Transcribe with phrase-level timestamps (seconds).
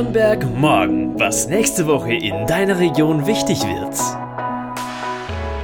[0.00, 3.94] Nürnberg morgen, was nächste Woche in deiner Region wichtig wird.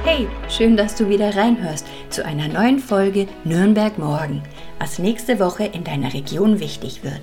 [0.05, 4.43] Hey, schön, dass du wieder reinhörst zu einer neuen Folge Nürnberg morgen,
[4.77, 7.19] was nächste Woche in deiner Region wichtig wird.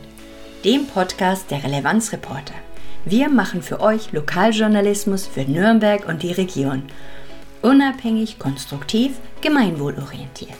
[0.65, 2.55] Dem Podcast der Relevanzreporter.
[3.05, 6.83] Wir machen für euch Lokaljournalismus für Nürnberg und die Region.
[7.63, 10.59] Unabhängig, konstruktiv, gemeinwohlorientiert.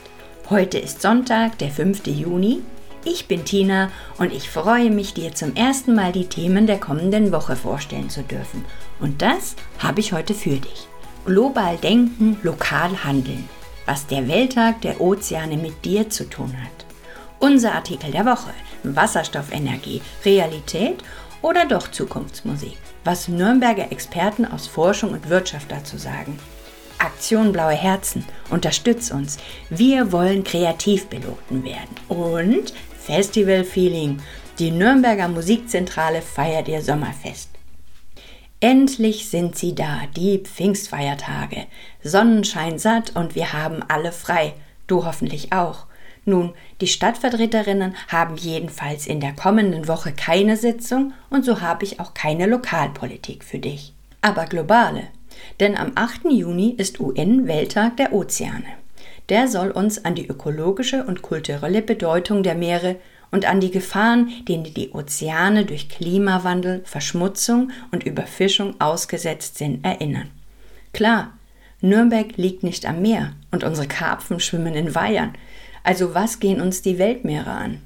[0.51, 2.07] Heute ist Sonntag, der 5.
[2.07, 2.63] Juni
[3.05, 7.33] ich bin Tina und ich freue mich, dir zum ersten Mal die Themen der kommenden
[7.33, 8.65] Woche vorstellen zu dürfen.
[9.01, 10.89] Und das habe ich heute für dich.
[11.25, 13.49] Global denken, lokal handeln.
[13.87, 16.87] Was der Welttag der Ozeane mit dir zu tun hat.
[17.39, 18.53] Unser Artikel der Woche.
[18.83, 21.03] Wasserstoffenergie, Realität
[21.43, 22.77] oder doch Zukunftsmusik?
[23.05, 26.39] Was Nürnberger Experten aus Forschung und Wirtschaft dazu sagen.
[26.99, 29.37] Aktion Blaue Herzen, unterstütz uns.
[29.69, 31.95] Wir wollen Kreativpiloten werden.
[32.09, 32.73] Und
[33.07, 34.21] Festival-Feeling.
[34.59, 37.51] Die Nürnberger Musikzentrale feiert ihr Sommerfest.
[38.61, 41.67] Endlich sind sie da, die Pfingstfeiertage.
[42.03, 44.55] Sonnenschein satt und wir haben alle frei.
[44.87, 45.87] Du hoffentlich auch.
[46.25, 52.01] Nun, die Stadtvertreterinnen haben jedenfalls in der kommenden Woche keine Sitzung und so habe ich
[52.01, 53.93] auch keine Lokalpolitik für dich.
[54.23, 55.09] Aber globale.
[55.61, 56.31] Denn am 8.
[56.31, 58.84] Juni ist UN-Welttag der Ozeane.
[59.29, 62.97] Der soll uns an die ökologische und kulturelle Bedeutung der Meere
[63.31, 70.31] und an die Gefahren, denen die Ozeane durch Klimawandel, Verschmutzung und Überfischung ausgesetzt sind, erinnern.
[70.93, 71.33] Klar,
[71.81, 75.35] Nürnberg liegt nicht am Meer und unsere Karpfen schwimmen in Weihern.
[75.83, 77.83] Also was gehen uns die Weltmeere an?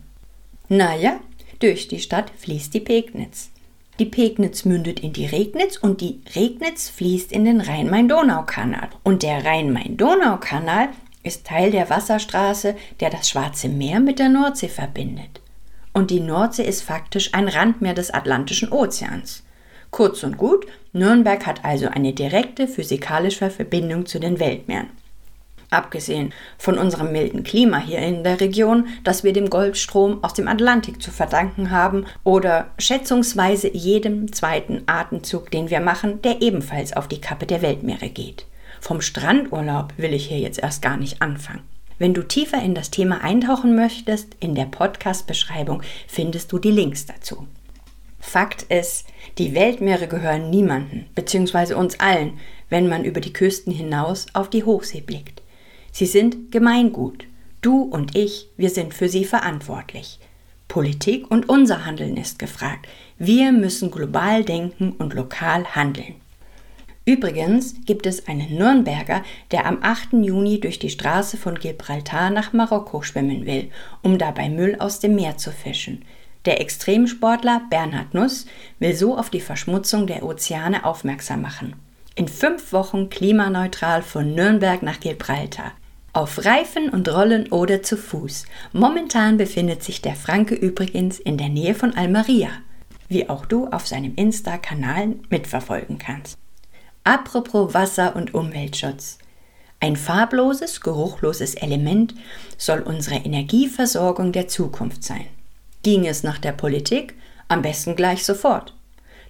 [0.69, 1.19] Naja,
[1.61, 3.51] durch die Stadt fließt die Pegnitz.
[3.99, 8.91] Die Pegnitz mündet in die Regnitz und die Regnitz fließt in den Rhein-Main-Donau-Kanal.
[9.03, 10.91] Und der Rhein-Main-Donau-Kanal
[11.23, 15.41] ist Teil der Wasserstraße, der das Schwarze Meer mit der Nordsee verbindet.
[15.93, 19.43] Und die Nordsee ist faktisch ein Randmeer des Atlantischen Ozeans.
[19.91, 24.91] Kurz und gut, Nürnberg hat also eine direkte physikalische Verbindung zu den Weltmeeren.
[25.71, 30.49] Abgesehen von unserem milden Klima hier in der Region, das wir dem Golfstrom aus dem
[30.49, 37.07] Atlantik zu verdanken haben, oder schätzungsweise jedem zweiten Atemzug, den wir machen, der ebenfalls auf
[37.07, 38.47] die Kappe der Weltmeere geht.
[38.81, 41.63] Vom Strandurlaub will ich hier jetzt erst gar nicht anfangen.
[41.99, 47.07] Wenn du tiefer in das Thema eintauchen möchtest, in der Podcast-Beschreibung findest du die Links
[47.07, 47.47] dazu.
[48.21, 49.07] Fakt ist,
[49.39, 52.39] die Weltmeere gehören niemanden, beziehungsweise uns allen,
[52.69, 55.43] wenn man über die Küsten hinaus auf die Hochsee blickt.
[55.93, 57.25] Sie sind Gemeingut.
[57.63, 60.21] Du und ich, wir sind für sie verantwortlich.
[60.69, 62.87] Politik und unser Handeln ist gefragt.
[63.19, 66.15] Wir müssen global denken und lokal handeln.
[67.09, 70.13] Übrigens gibt es einen Nürnberger, der am 8.
[70.13, 73.71] Juni durch die Straße von Gibraltar nach Marokko schwimmen will,
[74.03, 76.05] um dabei Müll aus dem Meer zu fischen.
[76.45, 78.45] Der Extremsportler Bernhard Nuss
[78.79, 81.77] will so auf die Verschmutzung der Ozeane aufmerksam machen.
[82.15, 85.73] In fünf Wochen klimaneutral von Nürnberg nach Gibraltar.
[86.13, 88.45] Auf Reifen und Rollen oder zu Fuß.
[88.75, 92.51] Momentan befindet sich der Franke übrigens in der Nähe von Almeria,
[93.09, 96.37] wie auch du auf seinem Insta-Kanal mitverfolgen kannst.
[97.09, 99.17] Apropos Wasser- und Umweltschutz.
[99.81, 102.15] Ein farbloses, geruchloses Element
[102.59, 105.25] soll unsere Energieversorgung der Zukunft sein.
[105.83, 107.15] Ging es nach der Politik,
[107.49, 108.75] am besten gleich sofort.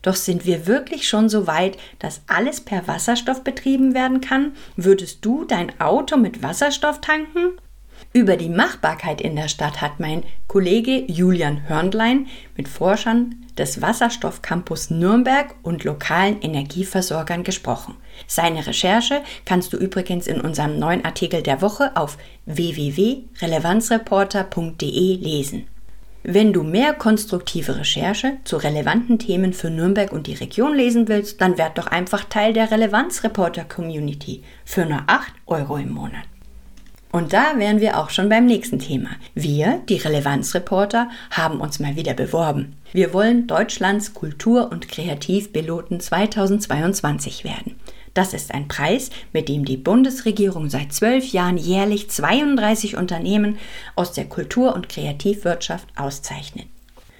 [0.02, 4.54] Doch sind wir wirklich schon so weit, dass alles per Wasserstoff betrieben werden kann?
[4.74, 7.60] Würdest du dein Auto mit Wasserstoff tanken?
[8.14, 12.26] Über die Machbarkeit in der Stadt hat mein Kollege Julian Hörnlein
[12.56, 17.96] mit Forschern des Wasserstoffcampus Nürnberg und lokalen Energieversorgern gesprochen.
[18.26, 25.66] Seine Recherche kannst du übrigens in unserem neuen Artikel der Woche auf www.relevanzreporter.de lesen.
[26.22, 31.40] Wenn du mehr konstruktive Recherche zu relevanten Themen für Nürnberg und die Region lesen willst,
[31.40, 36.24] dann werd doch einfach Teil der Relevanzreporter Community für nur 8 Euro im Monat.
[37.10, 39.10] Und da wären wir auch schon beim nächsten Thema.
[39.34, 42.76] Wir, die Relevanzreporter, haben uns mal wieder beworben.
[42.92, 47.76] Wir wollen Deutschlands Kultur- und Kreativpiloten 2022 werden.
[48.12, 53.58] Das ist ein Preis, mit dem die Bundesregierung seit zwölf Jahren jährlich 32 Unternehmen
[53.94, 56.66] aus der Kultur- und Kreativwirtschaft auszeichnet.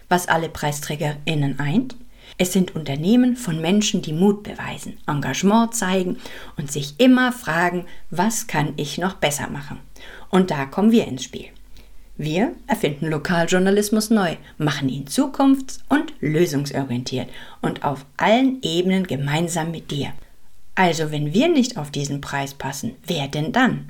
[0.08, 1.94] Was alle PreisträgerInnen eint?
[2.40, 6.19] Es sind Unternehmen von Menschen, die Mut beweisen, Engagement zeigen
[6.56, 9.81] und sich immer fragen, was kann ich noch besser machen?
[10.31, 11.46] Und da kommen wir ins Spiel.
[12.17, 17.29] Wir erfinden Lokaljournalismus neu, machen ihn zukunfts- und lösungsorientiert
[17.61, 20.12] und auf allen Ebenen gemeinsam mit dir.
[20.76, 23.88] Also wenn wir nicht auf diesen Preis passen, wer denn dann?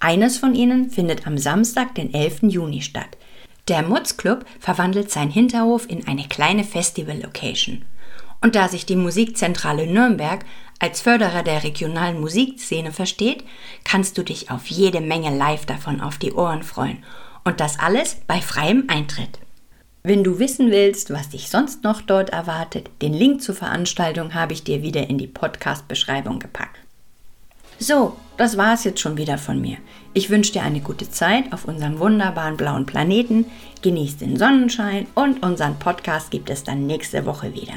[0.00, 2.42] Eines von ihnen findet am Samstag, den 11.
[2.42, 3.16] Juni statt.
[3.68, 7.86] Der Mutz Club verwandelt seinen Hinterhof in eine kleine Festival-Location.
[8.44, 10.44] Und da sich die Musikzentrale Nürnberg
[10.78, 13.42] als Förderer der regionalen Musikszene versteht,
[13.84, 17.02] kannst du dich auf jede Menge live davon auf die Ohren freuen.
[17.44, 19.38] Und das alles bei freiem Eintritt.
[20.02, 24.52] Wenn du wissen willst, was dich sonst noch dort erwartet, den Link zur Veranstaltung habe
[24.52, 26.76] ich dir wieder in die Podcast-Beschreibung gepackt.
[27.78, 29.78] So, das war es jetzt schon wieder von mir.
[30.12, 33.46] Ich wünsche dir eine gute Zeit auf unserem wunderbaren blauen Planeten.
[33.80, 37.76] Genieß den Sonnenschein und unseren Podcast gibt es dann nächste Woche wieder.